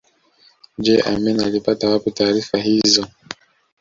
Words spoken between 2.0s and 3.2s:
taarifa hizo